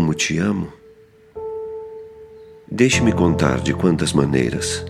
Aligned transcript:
como 0.00 0.14
te 0.14 0.38
amo? 0.38 0.72
Deixe-me 2.70 3.12
contar 3.12 3.60
de 3.60 3.74
quantas 3.74 4.14
maneiras. 4.14 4.82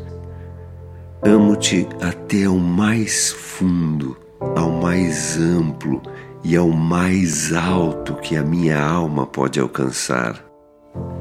Amo-te 1.21 1.88
até 2.01 2.45
ao 2.45 2.54
mais 2.54 3.33
fundo, 3.33 4.17
ao 4.54 4.71
mais 4.71 5.37
amplo 5.37 6.01
e 6.45 6.54
ao 6.54 6.69
mais 6.69 7.53
alto 7.53 8.15
que 8.15 8.37
a 8.37 8.45
minha 8.45 8.81
alma 8.81 9.27
pode 9.27 9.59
alcançar, 9.59 10.45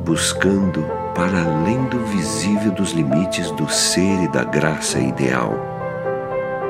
buscando 0.05 0.85
para 1.15 1.41
além 1.41 1.83
do 1.85 1.97
visível 2.05 2.71
dos 2.71 2.91
limites 2.91 3.49
do 3.53 3.67
ser 3.67 4.25
e 4.25 4.27
da 4.27 4.43
graça 4.43 4.99
ideal. 4.99 5.55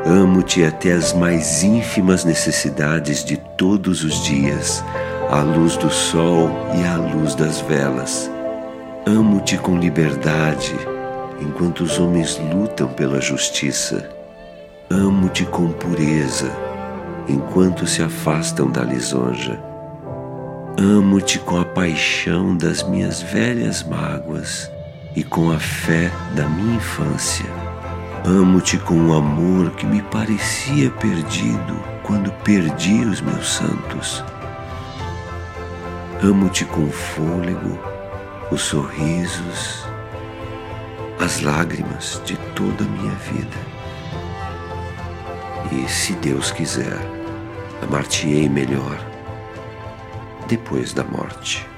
Amo-te 0.05 0.63
até 0.63 0.93
as 0.93 1.11
mais 1.11 1.63
ínfimas 1.63 2.23
necessidades 2.23 3.25
de 3.25 3.36
todos 3.57 4.05
os 4.05 4.23
dias, 4.23 4.81
à 5.30 5.41
luz 5.41 5.77
do 5.77 5.91
sol 5.91 6.50
e 6.73 6.84
à 6.84 6.98
luz 6.98 7.36
das 7.36 7.61
velas. 7.61 8.29
Amo-te 9.06 9.57
com 9.57 9.78
liberdade, 9.78 10.75
enquanto 11.39 11.82
os 11.82 12.00
homens 12.00 12.39
lutam 12.52 12.88
pela 12.88 13.21
justiça. 13.21 14.10
Amo-te 14.89 15.46
com 15.46 15.71
pureza, 15.71 16.52
enquanto 17.28 17.86
se 17.86 18.02
afastam 18.02 18.71
da 18.71 18.82
lisonja. 18.82 19.60
Amo-te 20.79 21.38
com 21.38 21.60
a 21.60 21.66
paixão 21.66 22.57
das 22.57 22.82
minhas 22.82 23.21
velhas 23.21 23.83
mágoas 23.83 24.71
e 25.16 25.24
com 25.24 25.52
a 25.52 25.60
fé 25.60 26.11
da 26.36 26.47
minha 26.50 26.77
infância. 26.77 27.46
Amo-te 28.25 28.80
com 28.80 29.10
o 29.10 29.14
amor 29.14 29.69
que 29.71 29.86
me 29.86 30.02
parecia 30.02 30.89
perdido 30.89 31.80
quando 32.02 32.31
perdi 32.44 33.05
os 33.05 33.22
meus 33.22 33.47
santos. 33.53 34.23
Amo-te 36.22 36.66
com 36.66 36.83
o 36.83 36.91
fôlego, 36.91 37.80
os 38.52 38.61
sorrisos, 38.64 39.85
as 41.17 41.39
lágrimas 41.39 42.21
de 42.25 42.35
toda 42.55 42.83
a 42.83 42.88
minha 42.88 43.16
vida. 43.16 43.57
E 45.71 45.89
se 45.89 46.11
Deus 46.16 46.52
quiser, 46.52 46.97
amar-te-ei 47.81 48.49
melhor 48.49 48.99
depois 50.49 50.91
da 50.91 51.05
morte. 51.05 51.69